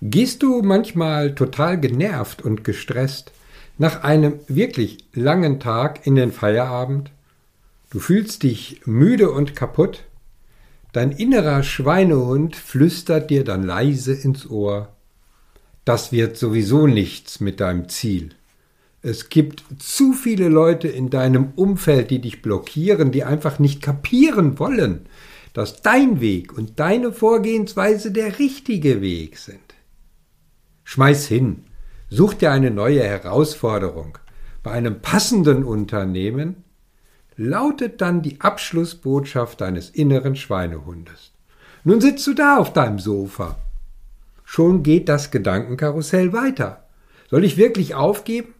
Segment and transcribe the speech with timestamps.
[0.00, 3.32] Gehst du manchmal total genervt und gestresst
[3.78, 7.10] nach einem wirklich langen Tag in den Feierabend?
[7.90, 10.04] Du fühlst dich müde und kaputt?
[10.92, 14.88] Dein innerer Schweinehund flüstert dir dann leise ins Ohr.
[15.84, 18.30] Das wird sowieso nichts mit deinem Ziel.
[19.02, 24.60] Es gibt zu viele Leute in deinem Umfeld, die dich blockieren, die einfach nicht kapieren
[24.60, 25.06] wollen,
[25.54, 29.67] dass dein Weg und deine Vorgehensweise der richtige Weg sind.
[30.90, 31.64] Schmeiß hin,
[32.08, 34.16] such dir eine neue Herausforderung.
[34.62, 36.64] Bei einem passenden Unternehmen
[37.36, 41.32] lautet dann die Abschlussbotschaft deines inneren Schweinehundes.
[41.84, 43.58] Nun sitzt du da auf deinem Sofa.
[44.46, 46.84] Schon geht das Gedankenkarussell weiter.
[47.28, 48.54] Soll ich wirklich aufgeben?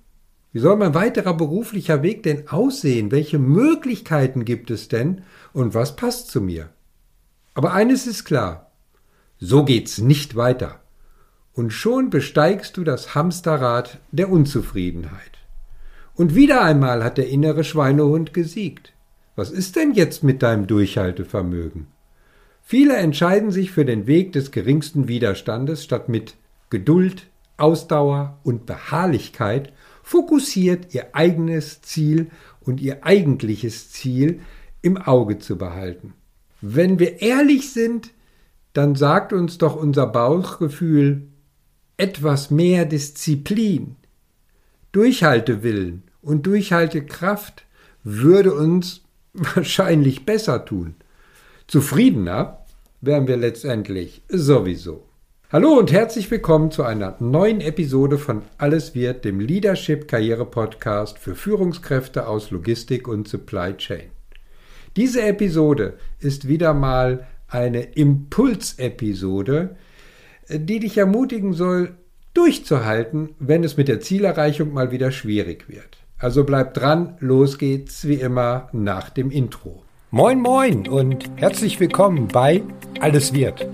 [0.52, 3.10] Wie soll mein weiterer beruflicher Weg denn aussehen?
[3.10, 5.22] Welche Möglichkeiten gibt es denn?
[5.54, 6.68] Und was passt zu mir?
[7.54, 8.70] Aber eines ist klar.
[9.38, 10.82] So geht's nicht weiter
[11.58, 15.32] und schon besteigst du das Hamsterrad der Unzufriedenheit.
[16.14, 18.92] Und wieder einmal hat der innere Schweinehund gesiegt.
[19.34, 21.88] Was ist denn jetzt mit deinem Durchhaltevermögen?
[22.62, 26.36] Viele entscheiden sich für den Weg des geringsten Widerstandes, statt mit
[26.70, 29.72] Geduld, Ausdauer und Beharrlichkeit
[30.04, 34.42] fokussiert ihr eigenes Ziel und ihr eigentliches Ziel
[34.80, 36.14] im Auge zu behalten.
[36.60, 38.10] Wenn wir ehrlich sind,
[38.74, 41.26] dann sagt uns doch unser Bauchgefühl,
[41.98, 43.96] etwas mehr Disziplin,
[44.92, 47.64] Durchhaltewillen und Durchhaltekraft
[48.04, 50.94] würde uns wahrscheinlich besser tun.
[51.66, 52.64] Zufriedener
[53.00, 55.08] wären wir letztendlich sowieso.
[55.50, 61.18] Hallo und herzlich willkommen zu einer neuen Episode von Alles wird, dem Leadership Karriere Podcast
[61.18, 64.10] für Führungskräfte aus Logistik und Supply Chain.
[64.94, 69.76] Diese Episode ist wieder mal eine Impulsepisode,
[70.48, 71.94] die dich ermutigen soll,
[72.34, 75.98] durchzuhalten, wenn es mit der Zielerreichung mal wieder schwierig wird.
[76.18, 79.82] Also bleib dran, los geht's wie immer nach dem Intro.
[80.10, 82.62] Moin moin und herzlich willkommen bei
[83.00, 83.68] Alles wird,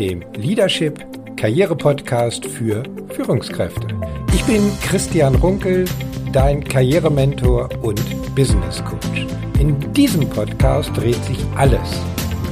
[0.00, 1.04] dem Leadership
[1.36, 3.88] Karriere Podcast für Führungskräfte.
[4.32, 5.84] Ich bin Christian Runkel,
[6.32, 8.00] dein Karrierementor und
[8.34, 9.26] Business Coach.
[9.60, 12.00] In diesem Podcast dreht sich alles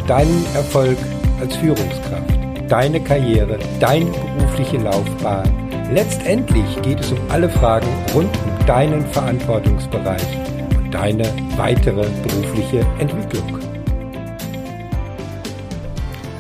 [0.00, 0.98] um deinen Erfolg
[1.41, 5.50] als Führungskraft deine Karriere, deine berufliche Laufbahn.
[5.92, 10.38] Letztendlich geht es um alle Fragen rund um deinen Verantwortungsbereich
[10.76, 11.24] und deine
[11.56, 13.58] weitere berufliche Entwicklung.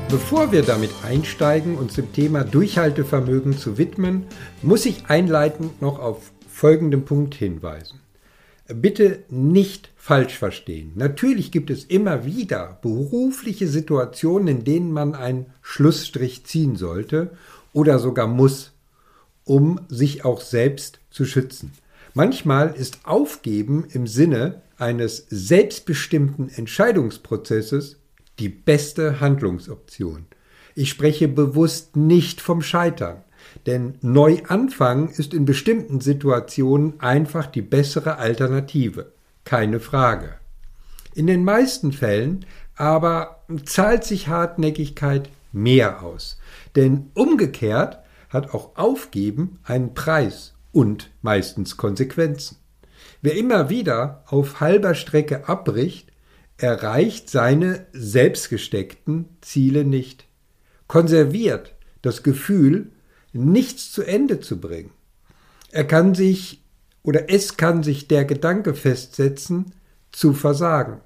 [0.08, 4.26] Bevor wir damit einsteigen, uns dem Thema Durchhaltevermögen zu widmen,
[4.62, 8.03] muss ich einleitend noch auf folgenden Punkt hinweisen.
[8.66, 10.92] Bitte nicht falsch verstehen.
[10.94, 17.30] Natürlich gibt es immer wieder berufliche Situationen, in denen man einen Schlussstrich ziehen sollte
[17.74, 18.72] oder sogar muss,
[19.44, 21.72] um sich auch selbst zu schützen.
[22.14, 27.96] Manchmal ist Aufgeben im Sinne eines selbstbestimmten Entscheidungsprozesses
[28.38, 30.26] die beste Handlungsoption.
[30.74, 33.22] Ich spreche bewusst nicht vom Scheitern.
[33.66, 39.12] Denn Neuanfang ist in bestimmten Situationen einfach die bessere Alternative.
[39.44, 40.34] Keine Frage.
[41.14, 42.44] In den meisten Fällen
[42.76, 46.38] aber zahlt sich Hartnäckigkeit mehr aus.
[46.76, 52.56] Denn umgekehrt hat auch Aufgeben einen Preis und meistens Konsequenzen.
[53.22, 56.10] Wer immer wieder auf halber Strecke abbricht,
[56.58, 60.26] erreicht seine selbstgesteckten Ziele nicht,
[60.86, 62.92] konserviert das Gefühl
[63.34, 64.90] nichts zu Ende zu bringen.
[65.70, 66.62] Er kann sich
[67.02, 69.74] oder es kann sich der Gedanke festsetzen,
[70.10, 71.00] zu versagen.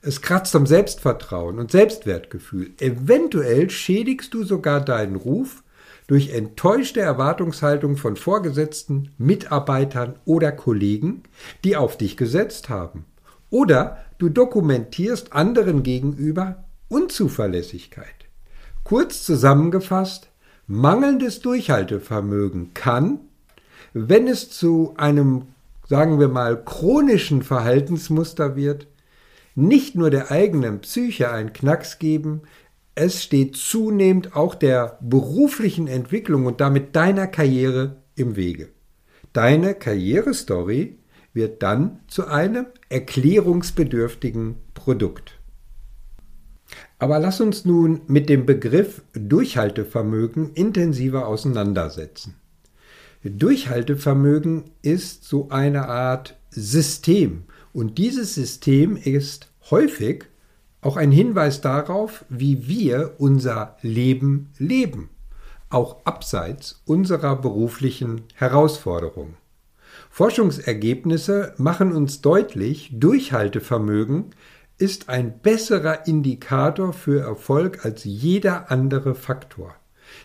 [0.00, 2.72] Es kratzt am Selbstvertrauen und Selbstwertgefühl.
[2.78, 5.62] Eventuell schädigst du sogar deinen Ruf
[6.06, 11.22] durch enttäuschte Erwartungshaltung von Vorgesetzten, Mitarbeitern oder Kollegen,
[11.64, 13.04] die auf dich gesetzt haben.
[13.48, 18.06] Oder du dokumentierst anderen gegenüber Unzuverlässigkeit.
[18.84, 20.31] Kurz zusammengefasst,
[20.66, 23.20] Mangelndes Durchhaltevermögen kann,
[23.92, 25.46] wenn es zu einem,
[25.88, 28.86] sagen wir mal, chronischen Verhaltensmuster wird,
[29.54, 32.42] nicht nur der eigenen Psyche einen Knacks geben,
[32.94, 38.68] es steht zunehmend auch der beruflichen Entwicklung und damit deiner Karriere im Wege.
[39.32, 40.98] Deine Karrierestory
[41.32, 45.38] wird dann zu einem erklärungsbedürftigen Produkt.
[47.02, 52.36] Aber lass uns nun mit dem Begriff Durchhaltevermögen intensiver auseinandersetzen.
[53.24, 60.26] Durchhaltevermögen ist so eine Art System und dieses System ist häufig
[60.80, 65.08] auch ein Hinweis darauf, wie wir unser Leben leben.
[65.70, 69.34] auch abseits unserer beruflichen Herausforderungen.
[70.10, 74.26] Forschungsergebnisse machen uns deutlich, Durchhaltevermögen
[74.82, 79.76] ist ein besserer Indikator für Erfolg als jeder andere Faktor.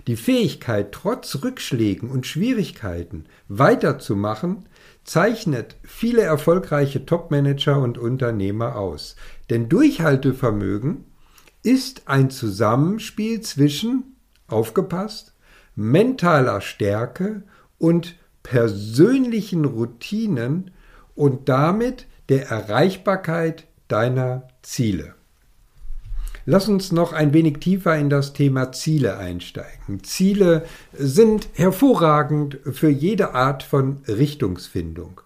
[0.08, 4.68] Die Fähigkeit, trotz Rückschlägen und Schwierigkeiten weiterzumachen,
[5.04, 9.16] zeichnet viele erfolgreiche Topmanager und Unternehmer aus.
[9.52, 11.06] Denn Durchhaltevermögen
[11.62, 14.16] ist ein Zusammenspiel zwischen,
[14.48, 15.36] aufgepasst,
[15.76, 17.44] mentaler Stärke
[17.78, 20.72] und persönlichen Routinen
[21.14, 25.14] und damit der Erreichbarkeit deiner Ziele.
[26.50, 30.02] Lass uns noch ein wenig tiefer in das Thema Ziele einsteigen.
[30.04, 35.20] Ziele sind hervorragend für jede Art von Richtungsfindung.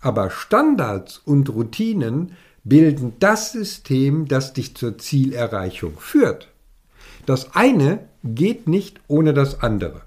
[0.00, 2.32] Aber Standards und Routinen
[2.64, 6.48] bilden das System, das dich zur Zielerreichung führt.
[7.24, 10.02] Das eine geht nicht ohne das andere.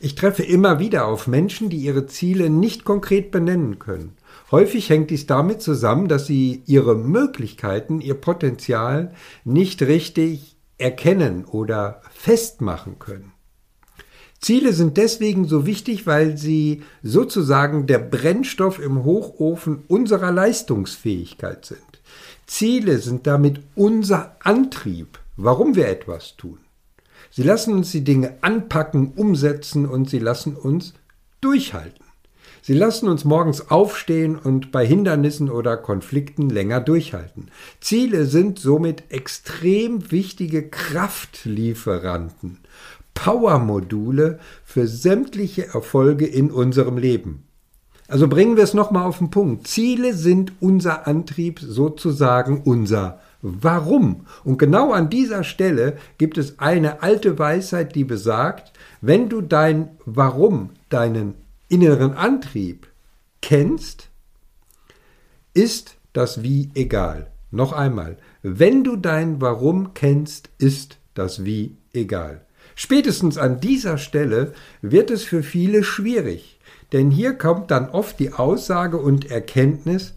[0.00, 4.16] Ich treffe immer wieder auf Menschen, die ihre Ziele nicht konkret benennen können
[4.50, 9.12] Häufig hängt dies damit zusammen, dass sie ihre Möglichkeiten, ihr Potenzial
[9.44, 13.32] nicht richtig erkennen oder festmachen können.
[14.40, 21.80] Ziele sind deswegen so wichtig, weil sie sozusagen der Brennstoff im Hochofen unserer Leistungsfähigkeit sind.
[22.46, 26.58] Ziele sind damit unser Antrieb, warum wir etwas tun.
[27.30, 30.92] Sie lassen uns die Dinge anpacken, umsetzen und sie lassen uns
[31.40, 32.03] durchhalten.
[32.66, 37.50] Sie lassen uns morgens aufstehen und bei Hindernissen oder Konflikten länger durchhalten.
[37.78, 42.60] Ziele sind somit extrem wichtige Kraftlieferanten,
[43.12, 47.44] Powermodule für sämtliche Erfolge in unserem Leben.
[48.08, 49.66] Also bringen wir es nochmal auf den Punkt.
[49.66, 54.24] Ziele sind unser Antrieb, sozusagen unser Warum.
[54.42, 58.72] Und genau an dieser Stelle gibt es eine alte Weisheit, die besagt,
[59.02, 61.43] wenn du dein Warum, deinen
[61.74, 62.86] inneren Antrieb
[63.40, 64.08] kennst,
[65.54, 67.32] ist das Wie egal.
[67.50, 72.42] Noch einmal, wenn du dein Warum kennst, ist das Wie egal.
[72.76, 76.60] Spätestens an dieser Stelle wird es für viele schwierig,
[76.92, 80.14] denn hier kommt dann oft die Aussage und Erkenntnis,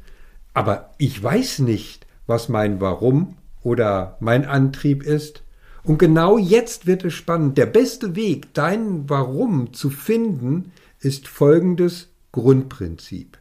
[0.53, 5.41] aber ich weiß nicht, was mein Warum oder mein Antrieb ist.
[5.83, 7.57] Und genau jetzt wird es spannend.
[7.57, 10.71] Der beste Weg, dein Warum zu finden,
[11.07, 13.37] ist folgendes Grundprinzip.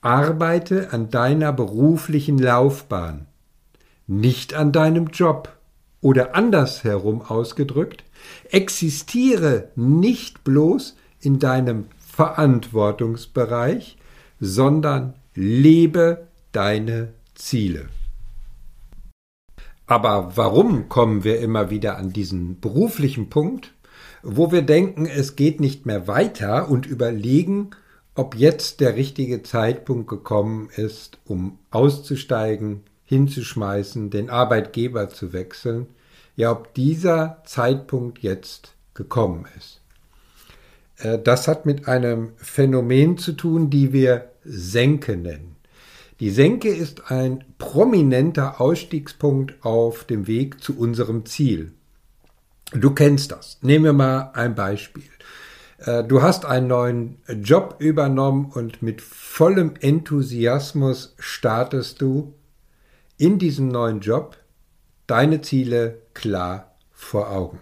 [0.00, 3.28] Arbeite an deiner beruflichen Laufbahn,
[4.08, 5.56] nicht an deinem Job
[6.00, 8.02] oder andersherum ausgedrückt,
[8.50, 13.96] existiere nicht bloß in deinem Verantwortungsbereich,
[14.40, 17.88] sondern lebe deine Ziele.
[19.86, 23.72] Aber warum kommen wir immer wieder an diesen beruflichen Punkt?
[24.22, 27.70] Wo wir denken, es geht nicht mehr weiter und überlegen,
[28.14, 35.86] ob jetzt der richtige Zeitpunkt gekommen ist, um auszusteigen, hinzuschmeißen, den Arbeitgeber zu wechseln,
[36.36, 39.80] ja, ob dieser Zeitpunkt jetzt gekommen ist.
[40.98, 45.56] Äh, das hat mit einem Phänomen zu tun, die wir Senke nennen.
[46.20, 51.72] Die Senke ist ein prominenter Ausstiegspunkt auf dem Weg zu unserem Ziel.
[52.74, 53.58] Du kennst das.
[53.60, 55.04] Nehmen wir mal ein Beispiel.
[55.78, 62.34] Äh, du hast einen neuen Job übernommen und mit vollem Enthusiasmus startest du
[63.18, 64.36] in diesem neuen Job
[65.06, 67.60] deine Ziele klar vor Augen.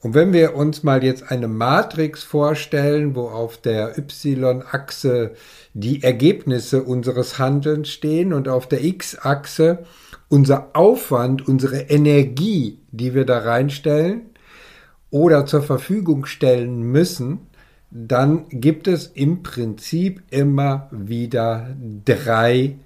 [0.00, 5.34] Und wenn wir uns mal jetzt eine Matrix vorstellen, wo auf der Y-Achse
[5.74, 9.84] die Ergebnisse unseres Handelns stehen und auf der X-Achse
[10.28, 14.30] unser Aufwand, unsere Energie, die wir da reinstellen
[15.10, 17.46] oder zur Verfügung stellen müssen,
[17.90, 22.76] dann gibt es im Prinzip immer wieder drei,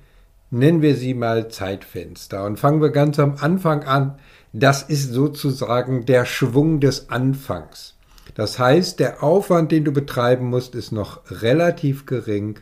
[0.51, 2.45] nennen wir sie mal Zeitfenster.
[2.45, 4.17] Und fangen wir ganz am Anfang an.
[4.53, 7.97] Das ist sozusagen der Schwung des Anfangs.
[8.35, 12.59] Das heißt, der Aufwand, den du betreiben musst, ist noch relativ gering.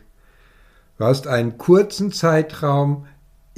[0.97, 3.05] Du hast einen kurzen Zeitraum,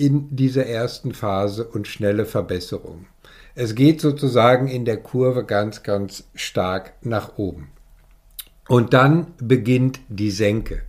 [0.01, 3.05] in dieser ersten Phase und schnelle Verbesserung.
[3.53, 7.70] Es geht sozusagen in der Kurve ganz, ganz stark nach oben.
[8.67, 10.81] Und dann beginnt die Senke.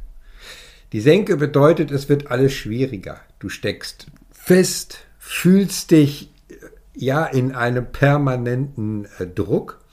[0.95, 3.21] Die Senke bedeutet, es wird alles schwieriger.
[3.39, 6.55] Du steckst fest, fühlst dich äh,
[6.95, 9.85] ja in einem permanenten äh, Druck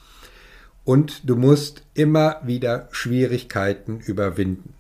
[0.86, 4.76] und du musst immer wieder Schwierigkeiten überwinden.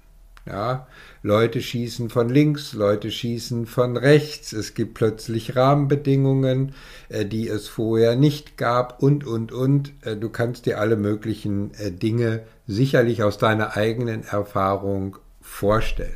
[0.49, 0.87] Ja,
[1.21, 4.51] Leute schießen von links, Leute schießen von rechts.
[4.51, 6.73] Es gibt plötzlich Rahmenbedingungen,
[7.09, 9.93] äh, die es vorher nicht gab und, und, und.
[10.01, 16.15] Äh, du kannst dir alle möglichen äh, Dinge sicherlich aus deiner eigenen Erfahrung vorstellen.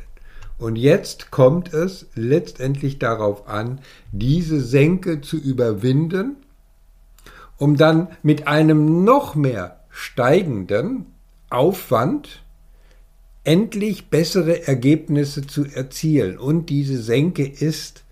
[0.58, 6.36] Und jetzt kommt es letztendlich darauf an, diese Senke zu überwinden,
[7.56, 11.06] um dann mit einem noch mehr steigenden
[11.50, 12.43] Aufwand
[13.44, 16.38] endlich bessere Ergebnisse zu erzielen.
[16.38, 18.04] Und diese Senke ist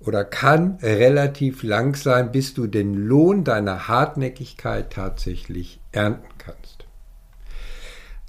[0.00, 6.86] oder kann relativ lang sein, bis du den Lohn deiner Hartnäckigkeit tatsächlich ernten kannst.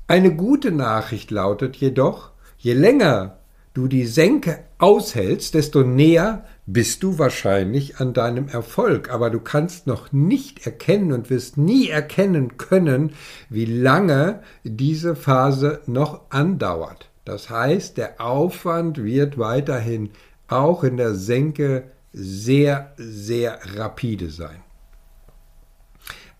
[0.08, 3.38] Eine gute Nachricht lautet jedoch, je länger
[3.74, 9.12] du die Senke aushältst, desto näher bist du wahrscheinlich an deinem Erfolg.
[9.12, 13.14] Aber du kannst noch nicht erkennen und wirst nie erkennen können,
[13.50, 17.10] wie lange diese Phase noch andauert.
[17.26, 20.12] Das heißt, der Aufwand wird weiterhin
[20.48, 24.64] auch in der Senke sehr, sehr rapide sein.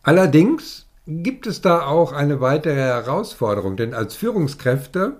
[0.04, 5.18] Allerdings gibt es da auch eine weitere Herausforderung, denn als Führungskräfte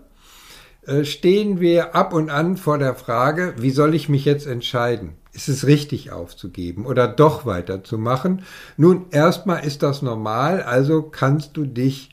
[1.04, 5.14] stehen wir ab und an vor der Frage, wie soll ich mich jetzt entscheiden?
[5.34, 8.44] Ist es richtig aufzugeben oder doch weiterzumachen?
[8.78, 12.12] Nun, erstmal ist das normal, also kannst du dich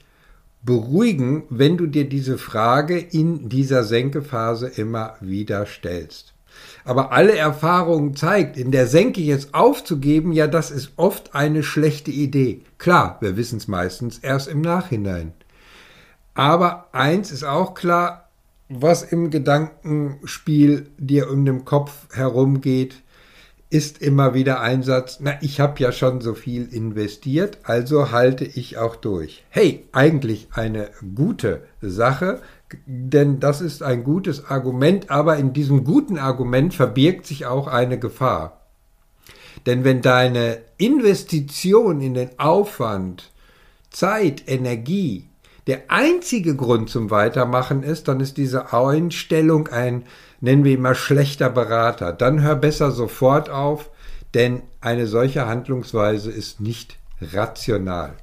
[0.62, 6.34] beruhigen, wenn du dir diese Frage in dieser Senkephase immer wieder stellst.
[6.84, 12.10] Aber alle Erfahrungen zeigt, in der Senke jetzt aufzugeben, ja, das ist oft eine schlechte
[12.10, 12.62] Idee.
[12.78, 15.32] Klar, wir wissen es meistens erst im Nachhinein.
[16.34, 18.25] Aber eins ist auch klar,
[18.68, 23.02] was im Gedankenspiel dir um den Kopf herumgeht,
[23.68, 28.44] ist immer wieder ein Satz, na, ich habe ja schon so viel investiert, also halte
[28.44, 29.44] ich auch durch.
[29.50, 32.40] Hey, eigentlich eine gute Sache,
[32.86, 37.98] denn das ist ein gutes Argument, aber in diesem guten Argument verbirgt sich auch eine
[37.98, 38.60] Gefahr.
[39.66, 43.32] Denn wenn deine Investition in den Aufwand,
[43.90, 45.28] Zeit, Energie
[45.66, 50.04] der einzige Grund zum Weitermachen ist, dann ist diese Einstellung ein,
[50.40, 52.12] nennen wir ihn mal, schlechter Berater.
[52.12, 53.90] Dann hör besser sofort auf,
[54.34, 58.14] denn eine solche Handlungsweise ist nicht rational.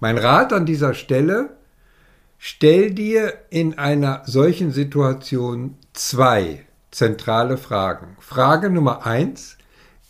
[0.00, 1.56] Mein Rat an dieser Stelle,
[2.38, 8.16] stell dir in einer solchen Situation zwei zentrale Fragen.
[8.20, 9.56] Frage Nummer eins,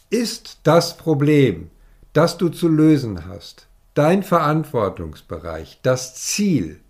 [0.09, 1.71] ist das Problem,
[2.13, 3.66] das du zu lösen hast,
[3.97, 6.81] dein Verantwortungsbereich, das Ziel,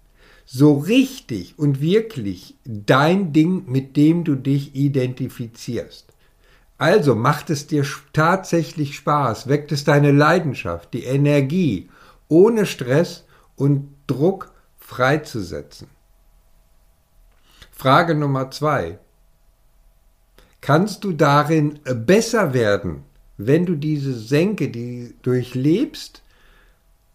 [0.44, 6.12] so richtig und wirklich dein Ding, mit dem du dich identifizierst.
[6.78, 11.88] Also macht es dir tatsächlich Spaß, weckt es deine Leidenschaft, die Energie,
[12.28, 15.88] ohne Stress und Druck freizusetzen.
[17.70, 18.98] Frage Nummer zwei.
[20.60, 23.04] Kannst du darin besser werden,
[23.36, 26.22] wenn du diese Senke, die durchlebst,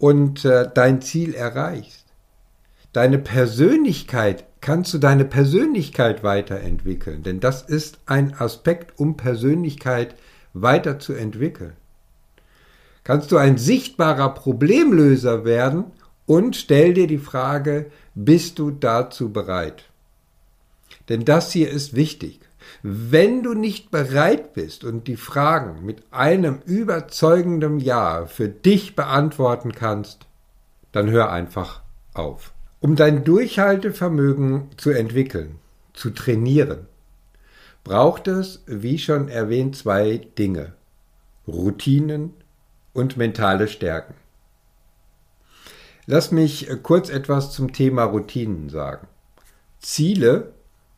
[0.02, 2.06] und äh, dein Ziel erreichst.
[2.92, 10.16] Deine Persönlichkeit, kannst du deine Persönlichkeit weiterentwickeln, denn das ist ein Aspekt, um Persönlichkeit
[10.54, 11.74] weiterzuentwickeln.
[13.04, 15.86] Kannst du ein sichtbarer Problemlöser werden
[16.26, 19.86] und stell dir die Frage, bist du dazu bereit?
[21.10, 22.40] Denn das hier ist wichtig.
[22.84, 29.72] Wenn du nicht bereit bist und die Fragen mit einem überzeugenden Ja für dich beantworten
[29.74, 30.26] kannst,
[30.92, 31.82] dann hör einfach
[32.14, 32.54] auf.
[32.80, 35.60] Um dein Durchhaltevermögen zu entwickeln,
[35.94, 36.88] zu trainieren,
[37.84, 40.74] braucht es, wie schon erwähnt, zwei Dinge.
[41.48, 42.34] Routinen
[42.94, 44.16] und mentale Stärken.
[46.06, 49.08] Lass mich kurz etwas zum Thema Routinen sagen.
[49.80, 50.54] Ziele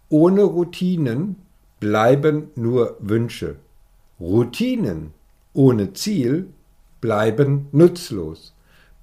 [0.10, 1.43] ohne Routinen
[1.84, 3.58] bleiben nur Wünsche.
[4.18, 5.12] Routinen
[5.52, 6.48] ohne Ziel
[7.02, 8.54] bleiben nutzlos.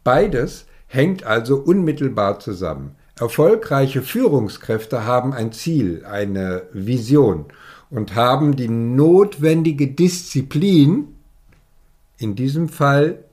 [0.03, 2.97] Beides hängt also unmittelbar zusammen.
[3.19, 7.45] Erfolgreiche Führungskräfte haben ein Ziel, eine Vision
[7.91, 11.09] und haben die notwendige Disziplin,
[12.17, 13.25] in diesem Fall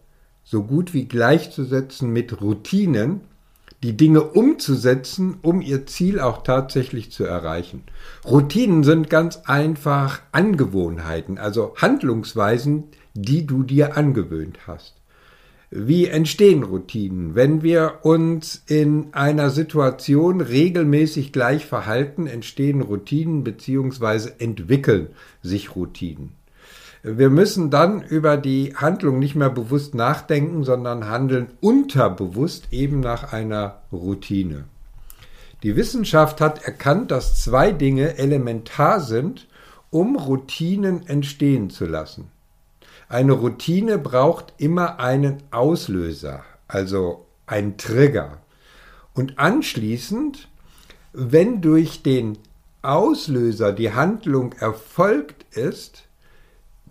[0.44, 3.22] so gut wie gleichzusetzen mit Routinen,
[3.84, 7.84] die Dinge umzusetzen, um ihr Ziel auch tatsächlich zu erreichen.
[8.26, 14.96] Routinen sind ganz einfach Angewohnheiten, also Handlungsweisen, die du dir angewöhnt hast.
[15.70, 17.36] Wie entstehen Routinen?
[17.36, 24.32] Wenn wir uns in einer Situation regelmäßig gleich verhalten, entstehen Routinen bzw.
[24.40, 25.10] entwickeln
[25.42, 26.37] sich Routinen.
[27.10, 33.32] Wir müssen dann über die Handlung nicht mehr bewusst nachdenken, sondern handeln unterbewusst eben nach
[33.32, 34.66] einer Routine.
[35.64, 39.48] Die Wissenschaft hat erkannt, dass zwei Dinge elementar sind,
[39.90, 42.30] um Routinen entstehen zu lassen.
[43.08, 48.40] Eine Routine braucht immer einen Auslöser, also einen Trigger.
[49.14, 50.50] Und anschließend,
[51.14, 52.38] wenn durch den
[52.82, 56.07] Auslöser die Handlung erfolgt ist,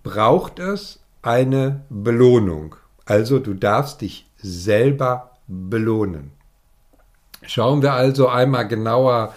[0.07, 2.77] braucht es eine Belohnung.
[3.07, 6.31] Also du darfst dich selber belohnen.
[7.43, 9.35] Schauen wir also einmal genauer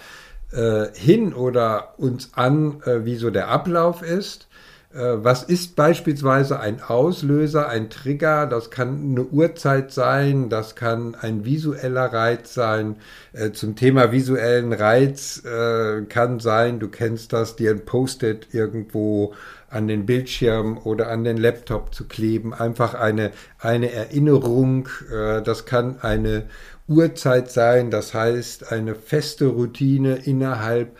[0.52, 4.46] äh, hin oder uns an, äh, wie so der Ablauf ist.
[4.92, 8.46] Äh, was ist beispielsweise ein Auslöser, ein Trigger?
[8.46, 12.96] Das kann eine Uhrzeit sein, das kann ein visueller Reiz sein.
[13.32, 19.34] Äh, zum Thema visuellen Reiz äh, kann sein, du kennst das, dir ein Post-it irgendwo
[19.70, 22.52] an den Bildschirm oder an den Laptop zu kleben.
[22.52, 24.88] Einfach eine, eine Erinnerung.
[25.10, 26.46] Das kann eine
[26.88, 30.96] Uhrzeit sein, das heißt eine feste Routine innerhalb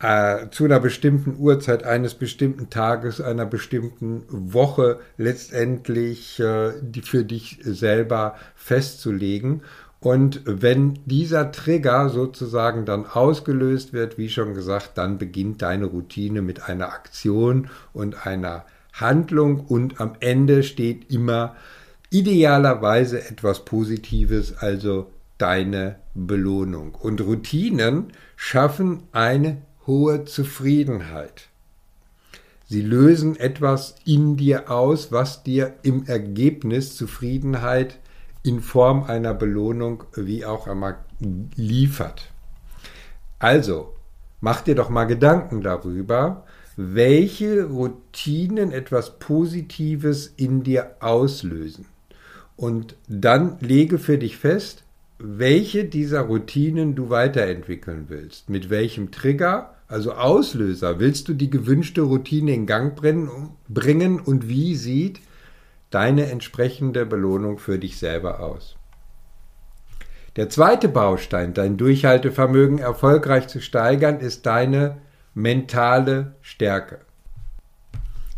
[0.00, 7.24] äh, zu einer bestimmten Uhrzeit eines bestimmten Tages, einer bestimmten Woche letztendlich äh, die für
[7.24, 9.62] dich selber festzulegen.
[10.04, 16.42] Und wenn dieser Trigger sozusagen dann ausgelöst wird, wie schon gesagt, dann beginnt deine Routine
[16.42, 21.56] mit einer Aktion und einer Handlung und am Ende steht immer
[22.10, 26.94] idealerweise etwas Positives, also deine Belohnung.
[26.94, 31.48] Und Routinen schaffen eine hohe Zufriedenheit.
[32.66, 37.98] Sie lösen etwas in dir aus, was dir im Ergebnis Zufriedenheit
[38.44, 40.98] in Form einer Belohnung wie auch immer
[41.56, 42.30] liefert.
[43.40, 43.94] Also,
[44.40, 46.44] mach dir doch mal Gedanken darüber,
[46.76, 51.86] welche Routinen etwas Positives in dir auslösen.
[52.56, 54.84] Und dann lege für dich fest,
[55.18, 58.48] welche dieser Routinen du weiterentwickeln willst.
[58.48, 64.74] Mit welchem Trigger also Auslöser, willst du die gewünschte Routine in Gang bringen und wie
[64.76, 65.20] sieht
[65.94, 68.76] deine entsprechende Belohnung für dich selber aus?
[70.36, 74.98] Der zweite Baustein, dein Durchhaltevermögen erfolgreich zu steigern, ist deine
[75.34, 76.98] mentale Stärke.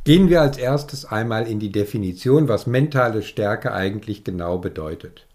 [0.04, 5.26] Gehen wir als erstes einmal in die Definition, was mentale Stärke eigentlich genau bedeutet.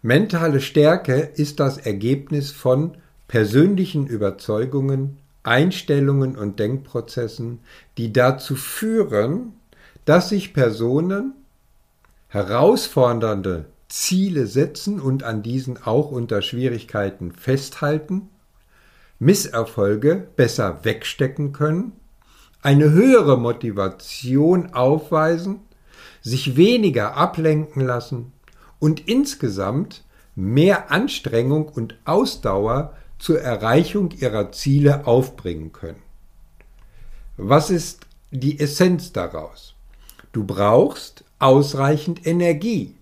[0.00, 2.96] Mentale Stärke ist das Ergebnis von
[3.28, 7.58] persönlichen Überzeugungen, Einstellungen und Denkprozessen,
[7.98, 9.54] die dazu führen,
[10.04, 11.34] dass sich Personen
[12.36, 18.28] herausfordernde Ziele setzen und an diesen auch unter Schwierigkeiten festhalten,
[19.18, 21.92] Misserfolge besser wegstecken können,
[22.60, 25.60] eine höhere Motivation aufweisen,
[26.20, 28.32] sich weniger ablenken lassen
[28.80, 36.02] und insgesamt mehr Anstrengung und Ausdauer zur Erreichung ihrer Ziele aufbringen können.
[37.38, 39.74] Was ist die Essenz daraus?
[40.32, 42.94] Du brauchst ausreichend Energie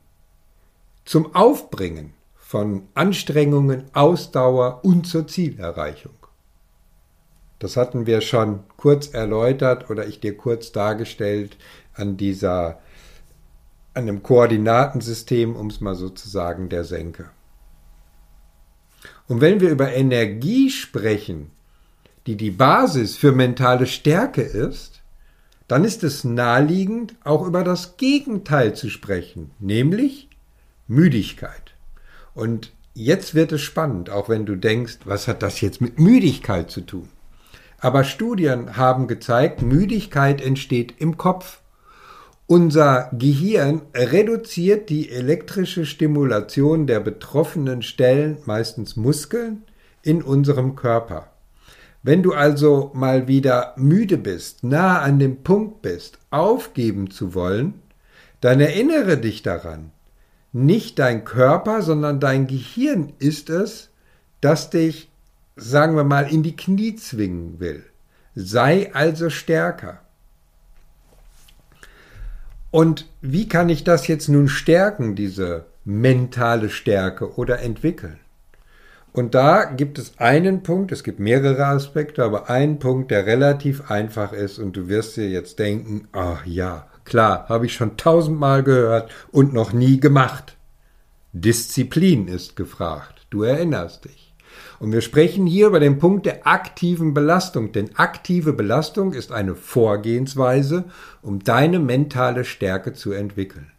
[1.04, 6.14] zum Aufbringen von Anstrengungen, Ausdauer und zur Zielerreichung.
[7.58, 11.56] Das hatten wir schon kurz erläutert oder ich dir kurz dargestellt
[11.94, 12.78] an dieser
[13.94, 17.30] an dem Koordinatensystem, um es mal so zu sagen, der Senke.
[19.28, 21.52] Und wenn wir über Energie sprechen,
[22.26, 25.03] die die Basis für mentale Stärke ist,
[25.68, 30.28] dann ist es naheliegend, auch über das Gegenteil zu sprechen, nämlich
[30.86, 31.74] Müdigkeit.
[32.34, 36.70] Und jetzt wird es spannend, auch wenn du denkst, was hat das jetzt mit Müdigkeit
[36.70, 37.08] zu tun?
[37.78, 41.60] Aber Studien haben gezeigt, Müdigkeit entsteht im Kopf.
[42.46, 49.64] Unser Gehirn reduziert die elektrische Stimulation der betroffenen Stellen, meistens Muskeln,
[50.02, 51.33] in unserem Körper.
[52.04, 57.80] Wenn du also mal wieder müde bist, nah an dem Punkt bist, aufgeben zu wollen,
[58.42, 59.90] dann erinnere dich daran.
[60.52, 63.88] Nicht dein Körper, sondern dein Gehirn ist es,
[64.42, 65.10] das dich,
[65.56, 67.82] sagen wir mal, in die Knie zwingen will.
[68.34, 70.00] Sei also stärker.
[72.70, 78.18] Und wie kann ich das jetzt nun stärken, diese mentale Stärke oder entwickeln?
[79.14, 83.88] Und da gibt es einen Punkt, es gibt mehrere Aspekte, aber einen Punkt, der relativ
[83.88, 88.64] einfach ist und du wirst dir jetzt denken, ach ja, klar, habe ich schon tausendmal
[88.64, 90.56] gehört und noch nie gemacht.
[91.32, 94.34] Disziplin ist gefragt, du erinnerst dich.
[94.80, 99.54] Und wir sprechen hier über den Punkt der aktiven Belastung, denn aktive Belastung ist eine
[99.54, 100.86] Vorgehensweise,
[101.22, 103.70] um deine mentale Stärke zu entwickeln.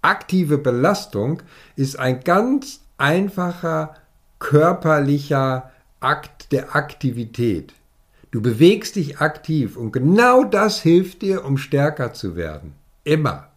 [0.00, 1.42] Aktive Belastung
[1.74, 3.96] ist ein ganz einfacher
[4.44, 7.72] körperlicher Akt der Aktivität.
[8.30, 12.74] Du bewegst dich aktiv und genau das hilft dir, um stärker zu werden.
[13.04, 13.48] Immer,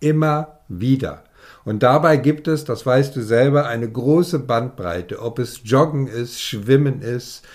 [0.00, 1.24] immer wieder.
[1.64, 6.42] Und dabei gibt es, das weißt du selber, eine große Bandbreite, ob es Joggen ist,
[6.42, 7.46] Schwimmen ist,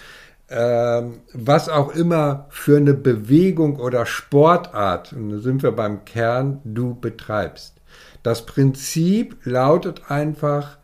[0.50, 6.60] ähm, was auch immer für eine Bewegung oder Sportart, und da sind wir beim Kern,
[6.64, 7.76] du betreibst.
[8.24, 10.79] Das Prinzip lautet einfach,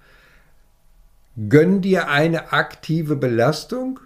[1.49, 3.99] gönn dir eine aktive Belastung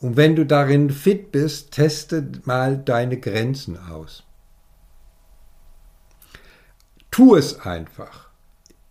[0.00, 4.24] und wenn du darin fit bist, teste mal deine Grenzen aus.
[7.10, 8.28] Tu es einfach.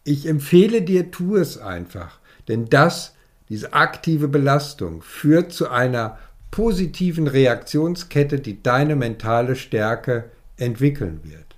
[0.04, 3.16] Ich empfehle dir, tu es einfach, denn das,
[3.50, 6.18] diese aktive Belastung, führt zu einer
[6.52, 11.56] positiven Reaktionskette, die deine mentale Stärke entwickeln wird.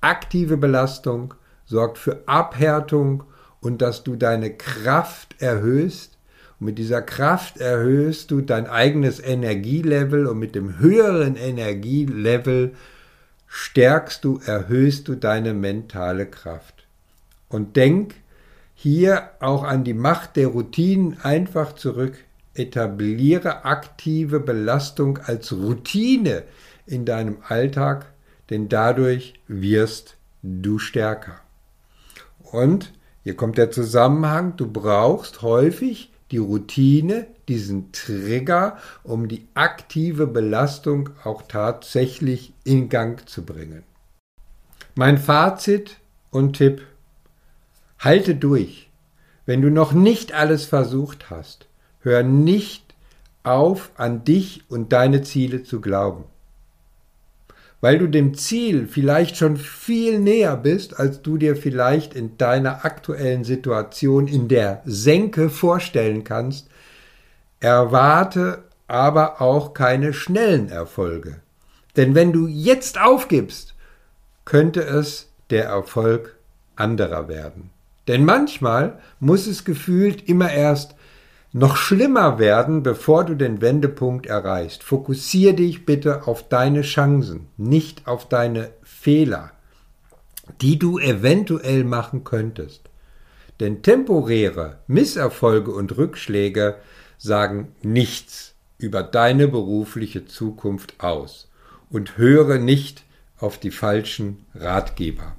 [0.00, 1.34] Aktive Belastung
[1.64, 3.24] sorgt für Abhärtung
[3.66, 6.16] und dass du deine Kraft erhöhst.
[6.60, 12.74] Und mit dieser Kraft erhöhst du dein eigenes Energielevel und mit dem höheren Energielevel
[13.48, 16.86] stärkst du, erhöhst du deine mentale Kraft.
[17.48, 18.14] Und denk
[18.76, 22.14] hier auch an die Macht der Routinen einfach zurück.
[22.54, 26.44] Etabliere aktive Belastung als Routine
[26.86, 28.06] in deinem Alltag,
[28.48, 31.40] denn dadurch wirst du stärker.
[32.38, 32.92] Und
[33.26, 41.10] hier kommt der Zusammenhang, du brauchst häufig die Routine, diesen Trigger, um die aktive Belastung
[41.24, 43.82] auch tatsächlich in Gang zu bringen.
[44.94, 45.96] Mein Fazit
[46.30, 46.82] und Tipp,
[47.98, 48.90] halte durch.
[49.44, 51.66] Wenn du noch nicht alles versucht hast,
[52.02, 52.94] hör nicht
[53.42, 56.26] auf, an dich und deine Ziele zu glauben
[57.86, 62.84] weil du dem Ziel vielleicht schon viel näher bist, als du dir vielleicht in deiner
[62.84, 66.68] aktuellen Situation in der Senke vorstellen kannst,
[67.60, 71.36] erwarte aber auch keine schnellen Erfolge.
[71.96, 73.76] Denn wenn du jetzt aufgibst,
[74.44, 76.34] könnte es der Erfolg
[76.74, 77.70] anderer werden.
[78.08, 80.96] Denn manchmal muss es gefühlt immer erst
[81.56, 84.82] noch schlimmer werden, bevor du den Wendepunkt erreichst.
[84.82, 89.52] Fokussier dich bitte auf deine Chancen, nicht auf deine Fehler,
[90.60, 92.90] die du eventuell machen könntest.
[93.58, 96.76] Denn temporäre Misserfolge und Rückschläge
[97.16, 101.50] sagen nichts über deine berufliche Zukunft aus
[101.88, 103.04] und höre nicht
[103.38, 105.34] auf die falschen Ratgeber.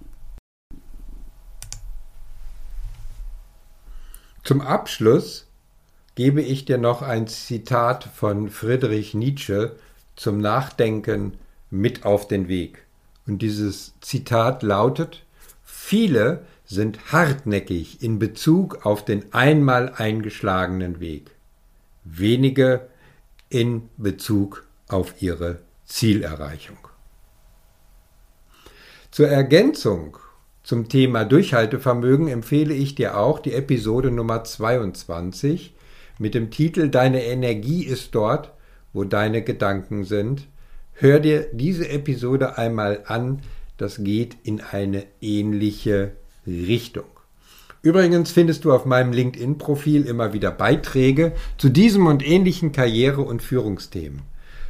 [4.43, 5.46] Zum Abschluss
[6.17, 9.75] gebe ich dir noch ein Zitat von Friedrich Nietzsche
[10.15, 11.33] zum Nachdenken
[11.69, 12.87] mit auf den Weg.
[13.27, 15.23] Und dieses Zitat lautet,
[15.63, 21.29] viele sind hartnäckig in Bezug auf den einmal eingeschlagenen Weg,
[22.03, 22.87] wenige
[23.49, 26.79] in Bezug auf ihre Zielerreichung.
[29.11, 30.17] Zur Ergänzung
[30.63, 35.75] zum Thema Durchhaltevermögen empfehle ich dir auch die Episode Nummer 22
[36.19, 38.53] mit dem Titel Deine Energie ist dort,
[38.93, 40.47] wo deine Gedanken sind.
[40.93, 43.41] Hör dir diese Episode einmal an,
[43.77, 46.13] das geht in eine ähnliche
[46.47, 47.05] Richtung.
[47.83, 53.41] Übrigens findest du auf meinem LinkedIn-Profil immer wieder Beiträge zu diesem und ähnlichen Karriere- und
[53.43, 54.23] Führungsthemen.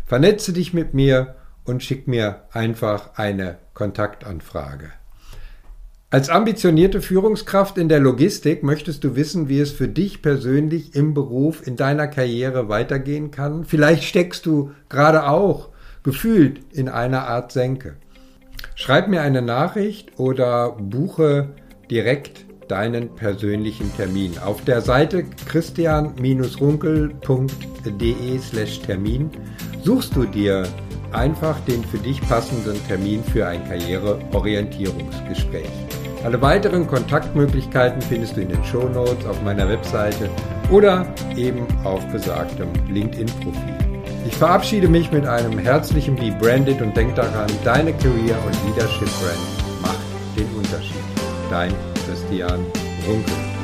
[0.06, 4.92] Vernetze dich mit mir und schick mir einfach eine Kontaktanfrage.
[6.10, 11.14] Als ambitionierte Führungskraft in der Logistik möchtest du wissen, wie es für dich persönlich im
[11.14, 13.66] Beruf, in deiner Karriere weitergehen kann.
[13.66, 15.68] Vielleicht steckst du gerade auch
[16.04, 17.96] gefühlt in einer Art Senke.
[18.76, 21.50] Schreib mir eine Nachricht oder buche
[21.92, 24.38] direkt deinen persönlichen Termin.
[24.38, 29.30] Auf der Seite christian-runkel.de slash Termin
[29.84, 30.70] suchst du dir
[31.12, 35.66] einfach den für dich passenden Termin für ein Karriereorientierungsgespräch.
[36.24, 40.30] Alle weiteren Kontaktmöglichkeiten findest du in den Show Notes auf meiner Webseite
[40.72, 43.76] oder eben auf besagtem LinkedIn-Profil.
[44.26, 49.10] Ich verabschiede mich mit einem herzlichen Be Branded und denk daran, deine Career und Leadership
[49.22, 49.40] Brand
[49.82, 50.00] macht
[50.36, 50.96] den Unterschied.
[51.50, 51.74] Dein
[52.06, 52.60] Christian
[53.08, 53.57] Runkel.